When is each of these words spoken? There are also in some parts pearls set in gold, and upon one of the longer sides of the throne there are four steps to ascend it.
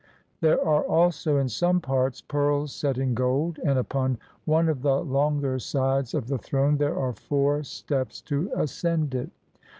There 0.39 0.59
are 0.65 0.81
also 0.83 1.37
in 1.37 1.47
some 1.47 1.79
parts 1.79 2.21
pearls 2.21 2.73
set 2.73 2.97
in 2.97 3.13
gold, 3.13 3.59
and 3.63 3.77
upon 3.77 4.17
one 4.45 4.67
of 4.67 4.81
the 4.81 4.95
longer 4.99 5.59
sides 5.59 6.15
of 6.15 6.25
the 6.27 6.39
throne 6.39 6.77
there 6.77 6.97
are 6.97 7.13
four 7.13 7.61
steps 7.61 8.19
to 8.21 8.51
ascend 8.55 9.13
it. 9.13 9.29